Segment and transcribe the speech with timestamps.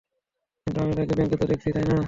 [0.67, 1.97] কিন্তু আমি তাকে ব্যাংকে তো দেখছি, তাই না?